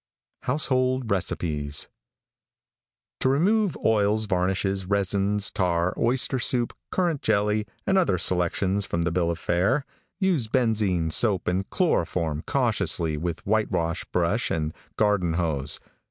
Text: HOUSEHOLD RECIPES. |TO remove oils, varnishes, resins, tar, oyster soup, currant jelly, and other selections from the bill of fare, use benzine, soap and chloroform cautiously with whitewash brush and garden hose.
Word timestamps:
HOUSEHOLD 0.45 1.11
RECIPES. 1.11 1.87
|TO 3.19 3.29
remove 3.29 3.77
oils, 3.85 4.25
varnishes, 4.25 4.87
resins, 4.87 5.51
tar, 5.51 5.93
oyster 5.95 6.39
soup, 6.39 6.73
currant 6.89 7.21
jelly, 7.21 7.67
and 7.85 7.99
other 7.99 8.17
selections 8.17 8.83
from 8.83 9.03
the 9.03 9.11
bill 9.11 9.29
of 9.29 9.37
fare, 9.37 9.85
use 10.19 10.47
benzine, 10.47 11.11
soap 11.11 11.47
and 11.47 11.69
chloroform 11.69 12.43
cautiously 12.47 13.15
with 13.15 13.45
whitewash 13.45 14.03
brush 14.05 14.49
and 14.49 14.73
garden 14.97 15.33
hose. 15.33 15.79